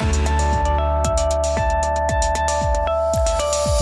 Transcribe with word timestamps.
Well, 0.00 0.12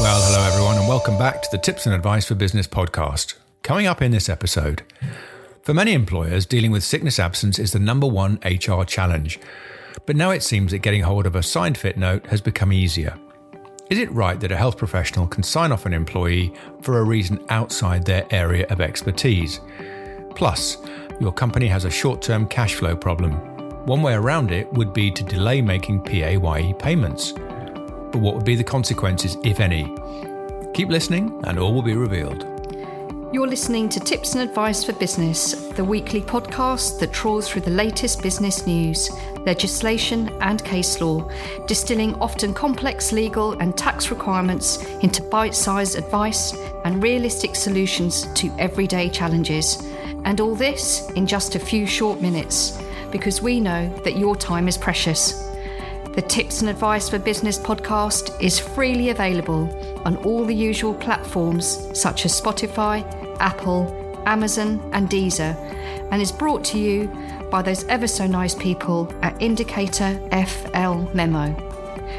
hello 0.01 0.47
everyone, 0.47 0.79
and 0.79 0.89
welcome 0.89 1.19
back 1.19 1.43
to 1.43 1.49
the 1.53 1.59
Tips 1.59 1.85
and 1.85 1.95
Advice 1.95 2.25
for 2.27 2.35
Business 2.35 2.67
podcast. 2.67 3.35
Coming 3.63 3.87
up 3.87 4.01
in 4.01 4.13
this 4.13 4.31
episode, 4.31 4.83
for 5.63 5.75
many 5.75 5.93
employers, 5.93 6.47
dealing 6.47 6.71
with 6.71 6.85
sickness 6.85 7.19
absence 7.19 7.59
is 7.59 7.73
the 7.73 7.79
number 7.79 8.07
one 8.07 8.39
HR 8.45 8.85
challenge. 8.85 9.39
But 10.07 10.17
now 10.17 10.31
it 10.31 10.43
seems 10.43 10.71
that 10.73 10.79
getting 10.79 11.03
hold 11.03 11.27
of 11.27 11.37
a 11.37 11.43
signed 11.43 11.77
fit 11.77 11.99
note 11.99 12.27
has 12.29 12.41
become 12.41 12.73
easier. 12.73 13.19
Is 13.91 13.99
it 13.99 14.11
right 14.11 14.41
that 14.41 14.53
a 14.53 14.57
health 14.57 14.79
professional 14.79 15.27
can 15.27 15.43
sign 15.43 15.71
off 15.71 15.85
an 15.85 15.93
employee 15.93 16.55
for 16.81 16.99
a 16.99 17.05
reason 17.05 17.45
outside 17.51 18.07
their 18.07 18.27
area 18.31 18.67
of 18.69 18.81
expertise? 18.81 19.61
Plus, 20.35 20.79
your 21.21 21.33
company 21.33 21.67
has 21.67 21.85
a 21.85 21.91
short 21.91 22.23
term 22.23 22.49
cash 22.49 22.75
flow 22.75 22.97
problem. 22.97 23.56
One 23.87 24.03
way 24.03 24.15
around 24.15 24.51
it 24.51 24.73
would 24.73 24.93
be 24.93 25.13
to 25.13 25.23
delay 25.23 25.63
making 25.63 26.01
PAYE 26.03 26.75
payments. 26.77 27.31
But 27.31 28.17
what 28.17 28.35
would 28.35 28.45
be 28.45 28.57
the 28.57 28.65
consequences, 28.65 29.37
if 29.45 29.61
any? 29.61 29.85
Keep 30.75 30.89
listening, 30.89 31.41
and 31.45 31.57
all 31.57 31.73
will 31.73 31.83
be 31.83 31.95
revealed. 31.95 32.45
You're 33.33 33.47
listening 33.47 33.89
to 33.91 34.01
Tips 34.01 34.35
and 34.35 34.43
Advice 34.43 34.83
for 34.83 34.93
Business, 34.95 35.53
the 35.77 35.85
weekly 35.85 36.21
podcast 36.21 36.99
that 36.99 37.13
trawls 37.13 37.49
through 37.49 37.63
the 37.63 37.71
latest 37.71 38.25
business 38.25 38.67
news, 38.67 39.09
legislation, 39.47 40.31
and 40.41 40.65
case 40.65 41.01
law, 41.01 41.31
distilling 41.69 42.17
often 42.17 42.53
complex 42.53 43.13
legal 43.13 43.53
and 43.61 43.79
tax 43.79 44.11
requirements 44.11 44.85
into 44.97 45.23
bite 45.23 45.55
sized 45.55 45.97
advice 45.97 46.55
and 46.85 47.05
realistic 47.05 47.55
solutions 47.55 48.27
to 48.35 48.53
everyday 48.59 49.09
challenges. 49.09 49.81
And 50.25 50.41
all 50.41 50.57
this 50.57 51.09
in 51.11 51.25
just 51.25 51.55
a 51.55 51.61
few 51.61 51.87
short 51.87 52.21
minutes, 52.21 52.83
because 53.11 53.43
we 53.43 53.61
know 53.61 53.93
that 54.05 54.17
your 54.17 54.37
time 54.37 54.69
is 54.69 54.79
precious. 54.79 55.33
The 56.15 56.23
Tips 56.23 56.61
and 56.61 56.71
Advice 56.71 57.09
for 57.09 57.19
Business 57.19 57.59
podcast 57.59 58.41
is 58.41 58.59
freely 58.59 59.11
available 59.11 59.69
on 60.05 60.17
all 60.19 60.45
the 60.45 60.55
usual 60.55 60.95
platforms 60.95 61.89
such 61.93 62.25
as 62.25 62.41
Spotify, 62.41 63.05
Apple, 63.39 64.23
Amazon, 64.27 64.81
and 64.93 65.11
Deezer, 65.11 65.55
and 66.11 66.23
is 66.23 66.33
brought 66.33 66.65
to 66.65 66.79
you 66.79 67.09
by 67.51 67.63
those 67.63 67.85
ever 67.85 68.07
so 68.07 68.27
nice 68.27 68.55
people 68.55 69.13
at 69.23 69.41
Indicator 69.43 70.19
FL 70.47 71.03
Memo. 71.15 71.55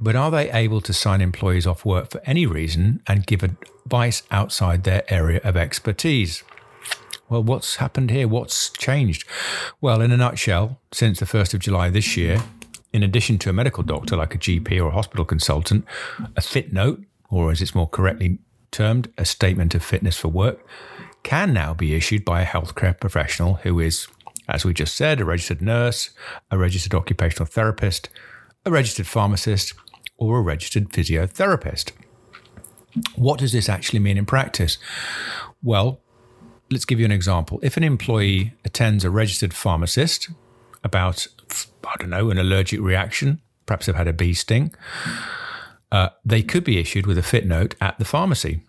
But 0.00 0.16
are 0.16 0.30
they 0.30 0.50
able 0.50 0.80
to 0.80 0.94
sign 0.94 1.20
employees 1.20 1.66
off 1.66 1.84
work 1.84 2.10
for 2.10 2.22
any 2.24 2.46
reason 2.46 3.02
and 3.06 3.26
give 3.26 3.42
advice 3.42 4.22
outside 4.30 4.84
their 4.84 5.04
area 5.12 5.42
of 5.44 5.58
expertise? 5.58 6.42
Well, 7.28 7.42
what's 7.42 7.76
happened 7.76 8.10
here? 8.10 8.28
What's 8.28 8.70
changed? 8.70 9.28
Well, 9.82 10.00
in 10.00 10.12
a 10.12 10.16
nutshell, 10.16 10.80
since 10.90 11.20
the 11.20 11.26
1st 11.26 11.52
of 11.52 11.60
July 11.60 11.90
this 11.90 12.16
year, 12.16 12.42
in 12.94 13.02
addition 13.02 13.36
to 13.38 13.50
a 13.50 13.52
medical 13.52 13.82
doctor 13.82 14.16
like 14.16 14.34
a 14.34 14.38
GP 14.38 14.80
or 14.80 14.88
a 14.88 14.92
hospital 14.92 15.26
consultant, 15.26 15.84
a 16.34 16.40
fit 16.40 16.72
note, 16.72 17.04
or 17.28 17.50
as 17.50 17.60
it's 17.60 17.74
more 17.74 17.88
correctly 17.88 18.38
termed, 18.70 19.12
a 19.18 19.26
statement 19.26 19.74
of 19.74 19.84
fitness 19.84 20.16
for 20.16 20.28
work, 20.28 20.66
can 21.26 21.52
now 21.52 21.74
be 21.74 21.92
issued 21.92 22.24
by 22.24 22.40
a 22.40 22.46
healthcare 22.46 22.98
professional 23.00 23.54
who 23.64 23.80
is, 23.80 24.06
as 24.48 24.64
we 24.64 24.72
just 24.72 24.94
said, 24.94 25.20
a 25.20 25.24
registered 25.24 25.60
nurse, 25.60 26.10
a 26.52 26.56
registered 26.56 26.94
occupational 26.94 27.46
therapist, 27.46 28.08
a 28.64 28.70
registered 28.70 29.08
pharmacist, 29.08 29.74
or 30.18 30.38
a 30.38 30.40
registered 30.40 30.88
physiotherapist. 30.90 31.90
What 33.16 33.40
does 33.40 33.50
this 33.50 33.68
actually 33.68 33.98
mean 33.98 34.16
in 34.16 34.24
practice? 34.24 34.78
Well, 35.64 36.00
let's 36.70 36.84
give 36.84 37.00
you 37.00 37.04
an 37.04 37.10
example. 37.10 37.58
If 37.60 37.76
an 37.76 37.82
employee 37.82 38.54
attends 38.64 39.04
a 39.04 39.10
registered 39.10 39.52
pharmacist 39.52 40.30
about, 40.84 41.26
I 41.84 41.96
don't 41.98 42.10
know, 42.10 42.30
an 42.30 42.38
allergic 42.38 42.80
reaction, 42.80 43.40
perhaps 43.66 43.86
they've 43.86 43.96
had 43.96 44.06
a 44.06 44.12
bee 44.12 44.32
sting, 44.32 44.72
uh, 45.90 46.10
they 46.24 46.44
could 46.44 46.62
be 46.62 46.78
issued 46.78 47.04
with 47.04 47.18
a 47.18 47.22
fit 47.24 47.48
note 47.48 47.74
at 47.80 47.98
the 47.98 48.04
pharmacy. 48.04 48.62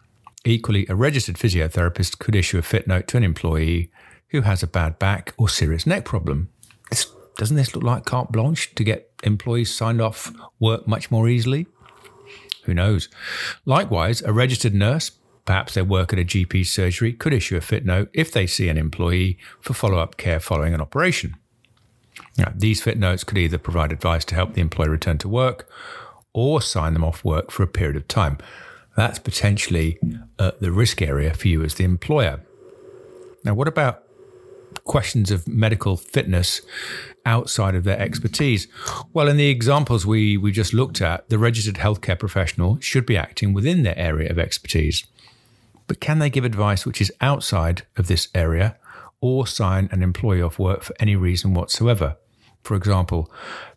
Equally, 0.47 0.85
a 0.87 0.95
registered 0.95 1.35
physiotherapist 1.35 2.19
could 2.19 2.33
issue 2.33 2.57
a 2.57 2.61
fit 2.61 2.87
note 2.87 3.05
to 3.09 3.17
an 3.17 3.23
employee 3.23 3.91
who 4.29 4.43
has 4.43 4.63
a 4.63 4.67
bad 4.67 4.97
back 4.97 5.33
or 5.37 5.49
serious 5.49 5.85
neck 5.85 6.05
problem. 6.05 6.49
This, 6.89 7.11
doesn't 7.37 7.57
this 7.57 7.75
look 7.75 7.83
like 7.83 8.05
carte 8.05 8.31
blanche 8.31 8.73
to 8.75 8.83
get 8.85 9.11
employees 9.23 9.75
signed 9.75 9.99
off 9.99 10.31
work 10.57 10.87
much 10.87 11.11
more 11.11 11.27
easily? 11.27 11.67
Who 12.63 12.73
knows? 12.73 13.09
Likewise, 13.65 14.21
a 14.21 14.31
registered 14.31 14.73
nurse, 14.73 15.11
perhaps 15.43 15.73
they 15.73 15.81
work 15.81 16.13
at 16.13 16.19
a 16.19 16.23
GP 16.23 16.65
surgery, 16.65 17.11
could 17.11 17.33
issue 17.33 17.57
a 17.57 17.61
fit 17.61 17.85
note 17.85 18.09
if 18.13 18.31
they 18.31 18.47
see 18.47 18.69
an 18.69 18.77
employee 18.77 19.37
for 19.59 19.73
follow 19.73 19.97
up 19.97 20.15
care 20.15 20.39
following 20.39 20.73
an 20.73 20.79
operation. 20.79 21.35
Now, 22.37 22.53
these 22.55 22.81
fit 22.81 22.97
notes 22.97 23.25
could 23.25 23.37
either 23.37 23.57
provide 23.57 23.91
advice 23.91 24.23
to 24.23 24.35
help 24.35 24.53
the 24.53 24.61
employee 24.61 24.87
return 24.87 25.17
to 25.17 25.27
work 25.27 25.69
or 26.33 26.61
sign 26.61 26.93
them 26.93 27.03
off 27.03 27.25
work 27.25 27.51
for 27.51 27.63
a 27.63 27.67
period 27.67 27.97
of 27.97 28.07
time 28.07 28.37
that's 28.97 29.19
potentially 29.19 29.99
uh, 30.39 30.51
the 30.59 30.71
risk 30.71 31.03
area 31.03 31.31
for 31.35 31.47
you 31.47 31.63
as 31.63 31.75
the 31.75 31.83
employer. 31.83 32.41
Now, 33.45 33.53
what 33.53 33.67
about 33.67 34.03
questions 34.85 35.29
of 35.29 35.47
medical 35.47 35.95
fitness 35.95 36.61
outside 37.23 37.75
of 37.75 37.83
their 37.83 37.99
expertise? 37.99 38.67
Well, 39.13 39.27
in 39.27 39.37
the 39.37 39.49
examples 39.49 40.07
we, 40.07 40.35
we 40.35 40.51
just 40.51 40.73
looked 40.73 40.99
at, 40.99 41.29
the 41.29 41.37
registered 41.37 41.75
healthcare 41.75 42.17
professional 42.17 42.79
should 42.79 43.05
be 43.05 43.15
acting 43.15 43.53
within 43.53 43.83
their 43.83 43.97
area 43.97 44.31
of 44.31 44.39
expertise. 44.39 45.05
But 45.85 46.01
can 46.01 46.17
they 46.17 46.31
give 46.31 46.43
advice 46.43 46.83
which 46.83 46.99
is 46.99 47.13
outside 47.21 47.83
of 47.97 48.07
this 48.07 48.29
area 48.33 48.77
or 49.21 49.45
sign 49.45 49.89
an 49.91 50.01
employee 50.01 50.41
off 50.41 50.57
work 50.57 50.81
for 50.81 50.95
any 50.99 51.15
reason 51.15 51.53
whatsoever? 51.53 52.17
For 52.63 52.75
example, 52.75 53.31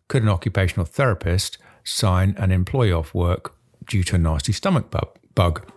could 0.08 0.22
an 0.22 0.30
occupational 0.30 0.86
therapist 0.86 1.58
sign 1.84 2.34
an 2.38 2.50
employee 2.50 2.92
off 2.92 3.12
work 3.12 3.54
due 3.90 4.02
to 4.04 4.14
a 4.14 4.18
nasty 4.18 4.52
stomach 4.52 4.86
bug? 5.34 5.70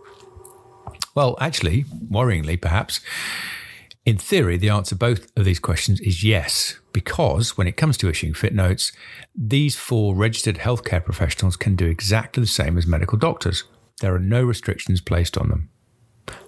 Well, 1.16 1.35
actually, 1.41 1.84
worryingly 1.84 2.62
perhaps, 2.62 3.01
in 4.06 4.18
theory, 4.18 4.57
the 4.57 4.69
answer 4.69 4.96
to 4.96 5.00
both 5.00 5.31
of 5.38 5.46
these 5.46 5.59
questions 5.59 6.00
is 6.01 6.24
yes, 6.24 6.79
because 6.91 7.57
when 7.57 7.68
it 7.68 7.78
comes 7.78 7.97
to 7.97 8.09
issuing 8.09 8.34
fit 8.34 8.53
notes, 8.53 8.91
these 9.35 9.75
four 9.75 10.16
registered 10.16 10.57
healthcare 10.57 11.03
professionals 11.03 11.56
can 11.56 11.75
do 11.75 11.88
exactly 11.88 12.41
the 12.41 12.47
same 12.47 12.78
as 12.78 12.85
medical 12.85 13.18
doctors. 13.18 13.63
There 14.01 14.13
are 14.13 14.19
no 14.19 14.44
restrictions 14.44 15.01
placed 15.01 15.38
on 15.38 15.50
them. 15.50 15.69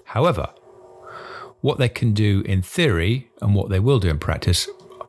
However, 0.06 0.50
what 1.62 1.78
they 1.78 1.90
can 1.90 2.14
do 2.14 2.42
in 2.42 2.62
theory 2.62 3.30
and 3.42 3.56
what 3.56 3.70
they 3.70 3.80
will 3.80 4.00
do 4.00 4.10
in 4.10 4.20
practice 4.20 4.68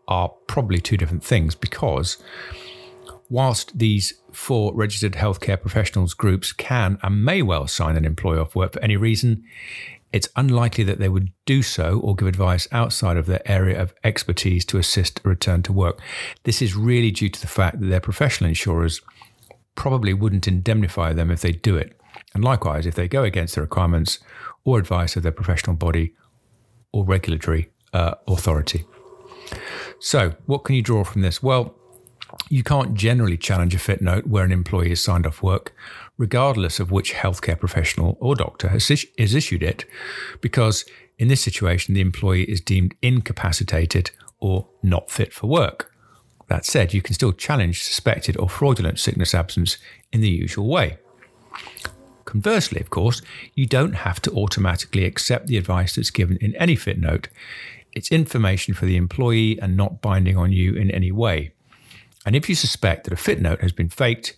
are 0.08 0.28
probably 0.46 0.80
two 0.80 0.96
different 0.96 1.24
things 1.24 1.54
because 1.54 2.16
whilst 3.28 3.78
these 3.78 4.14
four 4.32 4.74
registered 4.74 5.12
healthcare 5.12 5.60
professionals 5.60 6.14
groups 6.14 6.52
can 6.52 6.98
and 7.02 7.24
may 7.24 7.42
well 7.42 7.66
sign 7.66 7.96
an 7.96 8.04
employee 8.04 8.38
off 8.38 8.54
work 8.54 8.72
for 8.72 8.80
any 8.80 8.96
reason, 8.96 9.44
it's 10.12 10.28
unlikely 10.36 10.84
that 10.84 10.98
they 10.98 11.08
would 11.08 11.32
do 11.44 11.62
so 11.62 11.98
or 12.00 12.14
give 12.14 12.28
advice 12.28 12.68
outside 12.72 13.16
of 13.16 13.26
their 13.26 13.42
area 13.44 13.80
of 13.80 13.94
expertise 14.04 14.64
to 14.64 14.78
assist 14.78 15.20
a 15.24 15.28
return 15.28 15.62
to 15.62 15.72
work. 15.72 16.00
This 16.44 16.62
is 16.62 16.76
really 16.76 17.10
due 17.10 17.28
to 17.28 17.40
the 17.40 17.46
fact 17.46 17.80
that 17.80 17.86
their 17.86 18.00
professional 18.00 18.48
insurers 18.48 19.02
probably 19.74 20.14
wouldn't 20.14 20.48
indemnify 20.48 21.12
them 21.12 21.30
if 21.30 21.40
they 21.40 21.52
do 21.52 21.76
it. 21.76 22.00
And 22.34 22.44
likewise, 22.44 22.86
if 22.86 22.94
they 22.94 23.08
go 23.08 23.24
against 23.24 23.54
the 23.54 23.60
requirements 23.60 24.18
or 24.64 24.78
advice 24.78 25.16
of 25.16 25.22
their 25.22 25.32
professional 25.32 25.76
body 25.76 26.14
or 26.92 27.04
regulatory 27.04 27.70
uh, 27.92 28.14
authority. 28.26 28.84
So, 29.98 30.34
what 30.46 30.64
can 30.64 30.74
you 30.74 30.82
draw 30.82 31.04
from 31.04 31.22
this? 31.22 31.42
Well, 31.42 31.74
you 32.48 32.62
can't 32.62 32.94
generally 32.94 33.36
challenge 33.36 33.74
a 33.74 33.78
fit 33.78 34.02
note 34.02 34.26
where 34.26 34.44
an 34.44 34.52
employee 34.52 34.92
is 34.92 35.02
signed 35.02 35.26
off 35.26 35.42
work, 35.42 35.74
regardless 36.18 36.80
of 36.80 36.90
which 36.90 37.14
healthcare 37.14 37.58
professional 37.58 38.16
or 38.20 38.34
doctor 38.34 38.68
has, 38.68 38.90
is 38.90 39.34
issued 39.34 39.62
it, 39.62 39.84
because 40.40 40.84
in 41.18 41.28
this 41.28 41.40
situation, 41.40 41.94
the 41.94 42.00
employee 42.00 42.44
is 42.44 42.60
deemed 42.60 42.94
incapacitated 43.02 44.10
or 44.38 44.68
not 44.82 45.10
fit 45.10 45.32
for 45.32 45.46
work. 45.46 45.92
That 46.48 46.64
said, 46.64 46.94
you 46.94 47.02
can 47.02 47.14
still 47.14 47.32
challenge 47.32 47.82
suspected 47.82 48.36
or 48.36 48.48
fraudulent 48.48 48.98
sickness 48.98 49.34
absence 49.34 49.78
in 50.12 50.20
the 50.20 50.28
usual 50.28 50.68
way. 50.68 50.98
Conversely, 52.24 52.80
of 52.80 52.90
course, 52.90 53.22
you 53.54 53.66
don't 53.66 53.94
have 53.94 54.20
to 54.22 54.32
automatically 54.32 55.04
accept 55.04 55.46
the 55.46 55.56
advice 55.56 55.94
that's 55.94 56.10
given 56.10 56.36
in 56.40 56.54
any 56.56 56.76
fit 56.76 56.98
note. 56.98 57.28
It's 57.94 58.12
information 58.12 58.74
for 58.74 58.84
the 58.84 58.96
employee 58.96 59.58
and 59.60 59.76
not 59.76 60.02
binding 60.02 60.36
on 60.36 60.52
you 60.52 60.74
in 60.74 60.90
any 60.90 61.10
way. 61.10 61.52
And 62.26 62.34
if 62.34 62.48
you 62.48 62.56
suspect 62.56 63.04
that 63.04 63.12
a 63.12 63.16
fit 63.16 63.40
note 63.40 63.60
has 63.60 63.72
been 63.72 63.88
faked, 63.88 64.36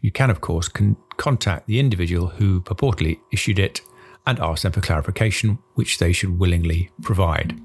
you 0.00 0.12
can, 0.12 0.30
of 0.30 0.40
course, 0.40 0.68
con- 0.68 0.96
contact 1.16 1.66
the 1.66 1.80
individual 1.80 2.28
who 2.28 2.62
purportedly 2.62 3.18
issued 3.32 3.58
it 3.58 3.80
and 4.24 4.38
ask 4.38 4.62
them 4.62 4.72
for 4.72 4.80
clarification, 4.80 5.58
which 5.74 5.98
they 5.98 6.12
should 6.12 6.38
willingly 6.38 6.90
provide. 7.02 7.60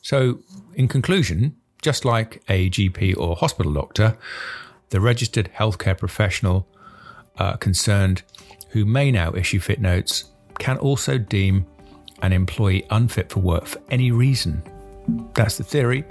So, 0.00 0.38
in 0.74 0.86
conclusion, 0.86 1.56
just 1.82 2.04
like 2.04 2.42
a 2.48 2.70
GP 2.70 3.16
or 3.16 3.34
hospital 3.34 3.72
doctor, 3.72 4.16
the 4.90 5.00
registered 5.00 5.50
healthcare 5.58 5.98
professional 5.98 6.68
uh, 7.38 7.56
concerned 7.56 8.22
who 8.68 8.84
may 8.84 9.10
now 9.10 9.32
issue 9.34 9.58
fit 9.58 9.80
notes 9.80 10.24
can 10.58 10.78
also 10.78 11.18
deem 11.18 11.66
an 12.22 12.32
employee 12.32 12.84
unfit 12.90 13.30
for 13.30 13.40
work 13.40 13.66
for 13.66 13.80
any 13.90 14.12
reason. 14.12 14.62
That's 15.34 15.58
the 15.58 15.64
theory. 15.64 16.04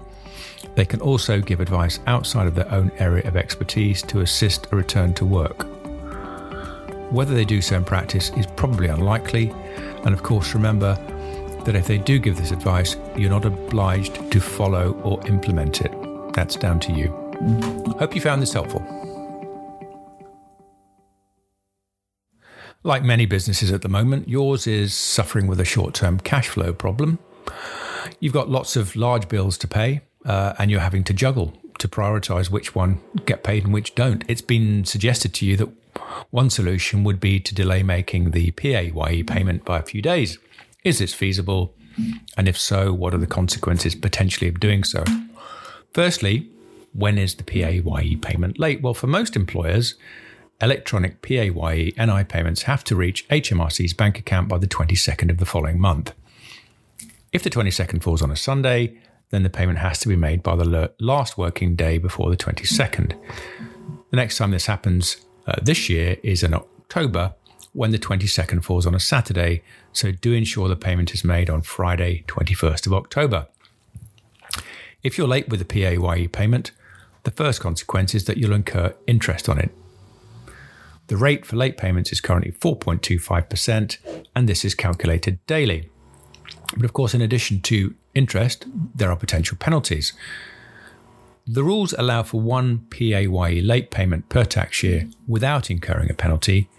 They 0.76 0.86
can 0.86 1.02
also 1.02 1.42
give 1.42 1.60
advice 1.60 2.00
outside 2.08 2.48
of 2.48 2.56
their 2.56 2.72
own 2.72 2.92
area 2.98 3.28
of 3.28 3.36
expertise 3.36 4.02
to 4.04 4.22
assist 4.22 4.68
a 4.72 4.76
return 4.76 5.14
to 5.16 5.26
work. 5.26 5.68
Whether 7.12 7.36
they 7.36 7.46
do 7.46 7.62
so 7.62 7.76
in 7.76 7.84
practice 7.84 8.32
is 8.38 8.48
probably 8.56 8.88
unlikely, 8.88 9.50
and 10.06 10.14
of 10.14 10.24
course, 10.24 10.54
remember 10.54 10.96
that 11.66 11.76
if 11.76 11.88
they 11.88 11.98
do 11.98 12.20
give 12.20 12.38
this 12.38 12.52
advice, 12.52 12.96
you're 13.16 13.30
not 13.30 13.46
obliged 13.46 14.32
to 14.32 14.40
follow 14.40 14.94
or 15.04 15.26
implement 15.28 15.82
it. 15.82 15.92
That's 16.34 16.56
down 16.56 16.80
to 16.82 16.94
you. 16.94 17.10
Hope 18.00 18.16
you 18.16 18.22
found 18.22 18.42
this 18.42 18.54
helpful. 18.54 18.82
Like 22.84 23.04
many 23.04 23.28
businesses 23.28 23.72
at 23.72 23.84
the 23.84 23.90
moment, 23.90 24.28
yours 24.28 24.66
is 24.66 24.94
suffering 24.94 25.46
with 25.46 25.60
a 25.60 25.66
short 25.66 25.94
term 25.94 26.20
cash 26.20 26.48
flow 26.48 26.74
problem. 26.74 27.20
You've 28.20 28.34
got 28.34 28.50
lots 28.50 28.76
of 28.76 28.96
large 28.96 29.28
bills 29.28 29.58
to 29.60 29.68
pay, 29.68 30.02
uh, 30.26 30.54
and 30.60 30.72
you're 30.72 30.80
having 30.80 31.04
to 31.06 31.14
juggle 31.14 31.54
to 31.80 31.88
prioritize 31.88 32.52
which 32.52 32.76
one 32.76 33.02
get 33.26 33.44
paid 33.44 33.64
and 33.64 33.74
which 33.74 33.96
don't. 33.96 34.24
It's 34.28 34.42
been 34.42 34.86
suggested 34.86 35.34
to 35.36 35.46
you 35.46 35.58
that 35.58 35.70
one 36.30 36.50
solution 36.50 37.04
would 37.04 37.20
be 37.20 37.40
to 37.40 37.56
delay 37.56 37.84
making 37.84 38.32
the 38.32 38.52
PAYE 38.52 39.24
payment 39.24 39.66
by 39.66 39.80
a 39.80 39.84
few 39.84 40.02
days. 40.02 40.38
Is 40.84 41.00
this 41.00 41.14
feasible? 41.14 41.74
And 42.38 42.48
if 42.48 42.58
so, 42.58 42.94
what 42.94 43.14
are 43.14 43.18
the 43.18 43.28
consequences 43.28 43.96
potentially 43.96 44.48
of 44.48 44.60
doing 44.60 44.84
so? 44.84 45.04
Firstly, 45.94 46.50
when 46.94 47.18
is 47.18 47.36
the 47.36 47.44
PAYE 47.44 48.16
payment 48.22 48.60
late? 48.60 48.82
Well, 48.82 48.94
for 48.94 49.08
most 49.08 49.36
employers, 49.36 49.96
electronic 50.62 51.22
PAYE 51.22 51.94
NI 51.98 52.24
payments 52.24 52.64
have 52.64 52.84
to 52.86 52.96
reach 52.96 53.28
HMRC's 53.30 53.94
bank 53.94 54.20
account 54.20 54.48
by 54.48 54.58
the 54.58 54.68
22nd 54.68 55.30
of 55.30 55.38
the 55.38 55.46
following 55.46 55.80
month. 55.80 56.14
If 57.32 57.44
the 57.44 57.50
22nd 57.50 58.04
falls 58.04 58.22
on 58.22 58.32
a 58.32 58.36
Sunday, 58.36 58.98
then 59.32 59.44
the 59.44 59.50
payment 59.50 59.80
has 59.80 60.00
to 60.00 60.08
be 60.08 60.16
made 60.16 60.44
by 60.44 60.56
the 60.56 60.92
last 61.00 61.38
working 61.38 61.76
day 61.76 61.98
before 61.98 62.30
the 62.30 62.38
22nd. 62.38 63.18
The 64.10 64.18
next 64.18 64.38
time 64.38 64.52
this 64.52 64.68
happens 64.68 65.26
uh, 65.48 65.56
this 65.62 65.90
year 65.90 66.18
is 66.22 66.44
in 66.44 66.54
October 66.54 67.34
when 67.74 67.92
the 67.92 68.00
22nd 68.00 68.64
falls 68.64 68.86
on 68.86 68.94
a 68.94 69.00
Saturday, 69.00 69.64
so 69.94 70.12
do 70.12 70.34
ensure 70.34 70.68
the 70.68 70.76
payment 70.76 71.14
is 71.14 71.24
made 71.24 71.50
on 71.50 71.62
Friday, 71.62 72.24
21st 72.28 72.86
of 72.88 72.94
October. 72.94 73.48
If 75.04 75.18
you're 75.18 75.28
late 75.28 75.50
with 75.50 75.60
the 75.60 75.66
PAYE 75.66 76.28
payment, 76.28 76.72
the 77.24 77.32
first 77.32 77.62
consequence 77.62 78.14
is 78.14 78.26
that 78.26 78.38
you'll 78.38 78.54
incur 78.54 78.94
interest 79.08 79.48
on 79.48 79.58
it. 79.58 79.72
The 81.08 81.18
rate 81.18 81.46
for 81.46 81.56
late 81.56 81.78
payments 81.78 82.12
is 82.12 82.22
currently 82.22 82.52
4.25%, 82.52 83.98
and 84.36 84.50
this 84.50 84.66
is 84.66 84.76
calculated 84.76 85.46
daily. 85.46 85.91
But 86.76 86.86
of 86.86 86.94
course, 86.94 87.14
in 87.14 87.22
addition 87.22 87.62
to 87.62 87.96
interest, 88.14 88.66
there 88.96 89.10
are 89.10 89.16
potential 89.16 89.58
penalties. 89.60 90.14
The 91.48 91.64
rules 91.64 91.94
allow 91.94 92.24
for 92.24 92.40
one 92.40 92.86
PAYE 92.90 93.62
late 93.62 93.92
payment 93.92 94.30
per 94.30 94.46
tax 94.46 94.84
year 94.84 95.10
without 95.28 95.70
incurring 95.70 96.10
a 96.10 96.14
penalty, 96.14 96.70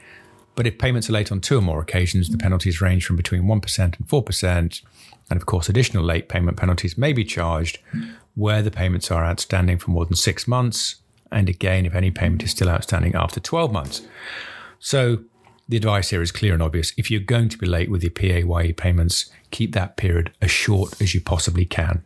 but 0.54 0.66
if 0.66 0.78
payments 0.78 1.08
are 1.08 1.14
late 1.14 1.32
on 1.32 1.40
two 1.40 1.58
or 1.58 1.62
more 1.62 1.80
occasions, 1.80 2.28
the 2.28 2.38
penalties 2.38 2.80
range 2.80 3.06
from 3.06 3.16
between 3.16 3.44
1% 3.44 3.78
and 3.78 4.08
4%. 4.08 4.82
And 5.30 5.36
of 5.40 5.46
course, 5.46 5.68
additional 5.68 6.04
late 6.04 6.28
payment 6.28 6.58
penalties 6.58 6.98
may 6.98 7.12
be 7.12 7.24
charged 7.24 7.78
where 8.34 8.62
the 8.62 8.70
payments 8.70 9.10
are 9.10 9.24
outstanding 9.24 9.78
for 9.78 9.90
more 9.90 10.04
than 10.04 10.16
six 10.16 10.46
months 10.46 10.96
and 11.30 11.48
again 11.48 11.86
if 11.86 11.94
any 11.94 12.10
payment 12.10 12.42
is 12.42 12.50
still 12.50 12.68
outstanding 12.68 13.14
after 13.14 13.40
12 13.40 13.72
months. 13.72 14.02
So 14.78 15.24
the 15.72 15.78
advice 15.78 16.10
here 16.10 16.20
is 16.20 16.30
clear 16.30 16.52
and 16.52 16.62
obvious. 16.62 16.92
If 16.98 17.10
you're 17.10 17.22
going 17.22 17.48
to 17.48 17.56
be 17.56 17.64
late 17.64 17.90
with 17.90 18.02
your 18.02 18.10
PAYE 18.10 18.74
payments, 18.74 19.32
keep 19.50 19.72
that 19.72 19.96
period 19.96 20.30
as 20.42 20.50
short 20.50 21.00
as 21.00 21.14
you 21.14 21.22
possibly 21.22 21.64
can. 21.64 22.04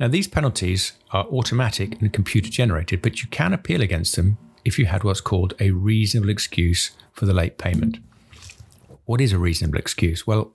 Now, 0.00 0.08
these 0.08 0.26
penalties 0.26 0.92
are 1.10 1.26
automatic 1.26 2.00
and 2.00 2.10
computer 2.10 2.48
generated, 2.48 3.02
but 3.02 3.20
you 3.20 3.28
can 3.28 3.52
appeal 3.52 3.82
against 3.82 4.16
them 4.16 4.38
if 4.64 4.78
you 4.78 4.86
had 4.86 5.04
what's 5.04 5.20
called 5.20 5.52
a 5.60 5.72
reasonable 5.72 6.30
excuse 6.30 6.92
for 7.12 7.26
the 7.26 7.34
late 7.34 7.58
payment. 7.58 7.98
What 9.04 9.20
is 9.20 9.34
a 9.34 9.38
reasonable 9.38 9.78
excuse? 9.78 10.26
Well, 10.26 10.54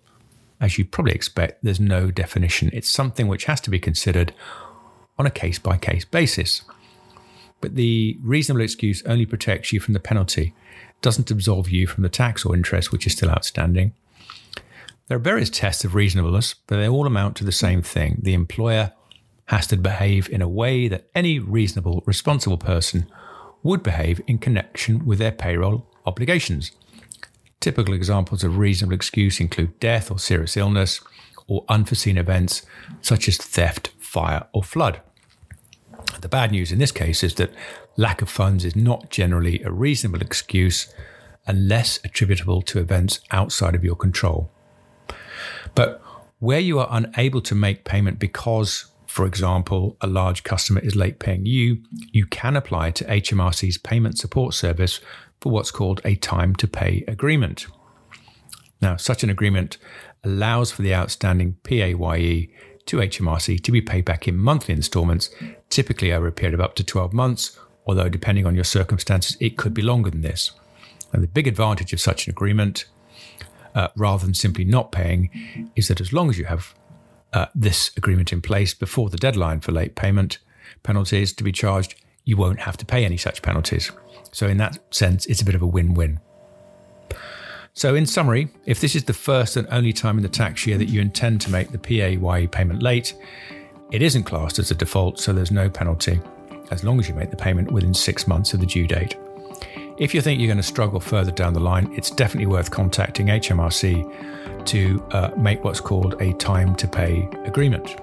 as 0.59 0.79
you 0.79 0.83
probably 0.83 1.13
expect, 1.13 1.63
there's 1.63 1.79
no 1.79 2.09
definition. 2.09 2.71
It's 2.73 2.89
something 2.89 3.27
which 3.27 3.45
has 3.45 3.61
to 3.61 3.69
be 3.69 3.77
considered 3.77 4.33
on 5.19 5.27
a 5.27 5.31
case 5.31 5.59
by 5.59 5.77
case 5.77 6.05
basis. 6.05 6.63
But 7.61 7.75
the 7.75 8.17
reasonable 8.21 8.61
excuse 8.61 9.03
only 9.05 9.25
protects 9.25 9.73
you 9.73 9.79
from 9.79 9.93
the 9.93 9.99
penalty, 9.99 10.53
doesn't 11.01 11.31
absolve 11.31 11.69
you 11.69 11.87
from 11.87 12.03
the 12.03 12.09
tax 12.09 12.45
or 12.45 12.55
interest 12.55 12.91
which 12.91 13.05
is 13.05 13.13
still 13.13 13.29
outstanding. 13.29 13.93
There 15.07 15.17
are 15.17 15.19
various 15.19 15.49
tests 15.49 15.83
of 15.83 15.95
reasonableness, 15.95 16.55
but 16.67 16.77
they 16.77 16.87
all 16.87 17.07
amount 17.07 17.35
to 17.37 17.43
the 17.43 17.51
same 17.51 17.81
thing. 17.81 18.19
The 18.21 18.33
employer 18.33 18.93
has 19.45 19.65
to 19.67 19.77
behave 19.77 20.29
in 20.29 20.41
a 20.41 20.47
way 20.47 20.87
that 20.87 21.09
any 21.15 21.39
reasonable, 21.39 22.03
responsible 22.05 22.59
person 22.59 23.07
would 23.63 23.81
behave 23.81 24.21
in 24.27 24.37
connection 24.37 25.05
with 25.05 25.17
their 25.17 25.31
payroll 25.31 25.87
obligations. 26.05 26.71
Typical 27.59 27.93
examples 27.93 28.43
of 28.43 28.57
reasonable 28.57 28.93
excuse 28.93 29.39
include 29.39 29.79
death 29.79 30.11
or 30.11 30.19
serious 30.19 30.55
illness 30.55 31.01
or 31.47 31.65
unforeseen 31.67 32.17
events 32.17 32.61
such 33.01 33.27
as 33.27 33.37
theft, 33.37 33.89
fire, 33.97 34.45
or 34.53 34.63
flood. 34.63 35.01
The 36.21 36.29
bad 36.29 36.51
news 36.51 36.71
in 36.71 36.79
this 36.79 36.91
case 36.91 37.23
is 37.23 37.35
that 37.35 37.53
lack 37.95 38.21
of 38.21 38.29
funds 38.29 38.65
is 38.65 38.75
not 38.75 39.09
generally 39.09 39.61
a 39.63 39.71
reasonable 39.71 40.21
excuse 40.21 40.93
unless 41.47 41.99
attributable 42.03 42.61
to 42.61 42.79
events 42.79 43.21
outside 43.31 43.75
of 43.75 43.83
your 43.83 43.95
control. 43.95 44.51
But 45.75 46.01
where 46.39 46.59
you 46.59 46.79
are 46.79 46.87
unable 46.91 47.41
to 47.41 47.55
make 47.55 47.83
payment 47.83 48.19
because, 48.19 48.85
for 49.07 49.25
example, 49.25 49.97
a 50.01 50.07
large 50.07 50.43
customer 50.43 50.81
is 50.81 50.95
late 50.95 51.19
paying 51.19 51.45
you, 51.45 51.83
you 52.11 52.25
can 52.25 52.55
apply 52.55 52.91
to 52.91 53.05
HMRC's 53.05 53.77
payment 53.77 54.17
support 54.17 54.53
service 54.53 54.99
for 55.41 55.51
what's 55.51 55.71
called 55.71 56.01
a 56.03 56.15
time 56.15 56.55
to 56.55 56.67
pay 56.67 57.03
agreement. 57.07 57.67
Now, 58.81 58.95
such 58.95 59.23
an 59.23 59.29
agreement 59.29 59.77
allows 60.23 60.71
for 60.71 60.81
the 60.81 60.93
outstanding 60.93 61.57
PAYE 61.63 62.49
to 62.85 62.97
HMRC 62.97 63.61
to 63.63 63.71
be 63.71 63.81
paid 63.81 64.05
back 64.05 64.27
in 64.27 64.37
monthly 64.37 64.73
instalments, 64.73 65.29
typically 65.69 66.11
over 66.11 66.27
a 66.27 66.31
period 66.31 66.53
of 66.53 66.61
up 66.61 66.75
to 66.75 66.83
12 66.83 67.13
months, 67.13 67.57
although 67.85 68.09
depending 68.09 68.45
on 68.45 68.55
your 68.55 68.63
circumstances, 68.63 69.37
it 69.39 69.57
could 69.57 69.73
be 69.73 69.81
longer 69.81 70.09
than 70.09 70.21
this. 70.21 70.51
And 71.11 71.23
the 71.23 71.27
big 71.27 71.47
advantage 71.47 71.93
of 71.93 71.99
such 71.99 72.27
an 72.27 72.31
agreement, 72.31 72.85
uh, 73.73 73.87
rather 73.95 74.25
than 74.25 74.33
simply 74.33 74.65
not 74.65 74.91
paying, 74.91 75.71
is 75.75 75.87
that 75.87 76.01
as 76.01 76.13
long 76.13 76.29
as 76.29 76.37
you 76.37 76.45
have 76.45 76.73
uh, 77.33 77.47
this 77.55 77.91
agreement 77.97 78.33
in 78.33 78.41
place 78.41 78.73
before 78.73 79.09
the 79.09 79.17
deadline 79.17 79.59
for 79.59 79.71
late 79.71 79.95
payment 79.95 80.39
penalties 80.83 81.33
to 81.33 81.43
be 81.43 81.51
charged, 81.51 81.95
you 82.25 82.37
won't 82.37 82.59
have 82.59 82.77
to 82.77 82.85
pay 82.85 83.05
any 83.05 83.17
such 83.17 83.41
penalties. 83.41 83.91
So, 84.31 84.47
in 84.47 84.57
that 84.57 84.77
sense, 84.93 85.25
it's 85.25 85.41
a 85.41 85.45
bit 85.45 85.55
of 85.55 85.61
a 85.61 85.67
win 85.67 85.93
win. 85.93 86.19
So, 87.73 87.95
in 87.95 88.05
summary, 88.05 88.49
if 88.65 88.81
this 88.81 88.95
is 88.95 89.05
the 89.05 89.13
first 89.13 89.55
and 89.55 89.67
only 89.71 89.93
time 89.93 90.17
in 90.17 90.23
the 90.23 90.29
tax 90.29 90.67
year 90.67 90.77
that 90.77 90.89
you 90.89 91.01
intend 91.01 91.41
to 91.41 91.51
make 91.51 91.71
the 91.71 91.79
PAYE 91.79 92.47
payment 92.47 92.83
late, 92.83 93.15
it 93.91 94.01
isn't 94.01 94.23
classed 94.23 94.59
as 94.59 94.71
a 94.71 94.75
default, 94.75 95.19
so 95.19 95.33
there's 95.33 95.51
no 95.51 95.69
penalty 95.69 96.19
as 96.71 96.83
long 96.83 96.99
as 96.99 97.07
you 97.07 97.15
make 97.15 97.31
the 97.31 97.37
payment 97.37 97.71
within 97.71 97.93
six 97.93 98.27
months 98.27 98.53
of 98.53 98.59
the 98.59 98.65
due 98.65 98.87
date. 98.87 99.15
If 99.97 100.13
you 100.13 100.21
think 100.21 100.39
you're 100.39 100.47
going 100.47 100.57
to 100.57 100.63
struggle 100.63 100.99
further 100.99 101.31
down 101.31 101.53
the 101.53 101.59
line, 101.59 101.91
it's 101.95 102.09
definitely 102.09 102.45
worth 102.45 102.71
contacting 102.71 103.27
HMRC 103.27 104.65
to 104.65 105.03
uh, 105.11 105.31
make 105.35 105.63
what's 105.63 105.81
called 105.81 106.21
a 106.21 106.33
time 106.33 106.75
to 106.75 106.87
pay 106.87 107.27
agreement. 107.45 107.95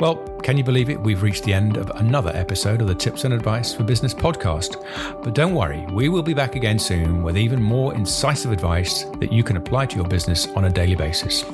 Well, 0.00 0.16
can 0.42 0.56
you 0.56 0.64
believe 0.64 0.90
it? 0.90 1.00
We've 1.00 1.22
reached 1.22 1.44
the 1.44 1.52
end 1.52 1.76
of 1.76 1.90
another 1.90 2.30
episode 2.34 2.80
of 2.80 2.86
the 2.86 2.94
Tips 2.94 3.24
and 3.24 3.34
Advice 3.34 3.74
for 3.74 3.82
Business 3.82 4.14
podcast. 4.14 4.82
But 5.22 5.34
don't 5.34 5.54
worry, 5.54 5.84
we 5.92 6.08
will 6.08 6.22
be 6.22 6.34
back 6.34 6.54
again 6.54 6.78
soon 6.78 7.22
with 7.22 7.36
even 7.36 7.60
more 7.60 7.94
incisive 7.94 8.52
advice 8.52 9.04
that 9.18 9.32
you 9.32 9.42
can 9.42 9.56
apply 9.56 9.86
to 9.86 9.96
your 9.96 10.06
business 10.06 10.46
on 10.48 10.64
a 10.64 10.70
daily 10.70 10.94
basis. 10.94 11.44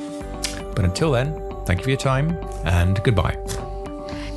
But 0.75 0.85
until 0.85 1.11
then, 1.11 1.44
thank 1.65 1.81
you 1.81 1.85
for 1.85 1.91
your 1.91 1.99
time 1.99 2.39
and 2.65 3.03
goodbye. 3.03 3.37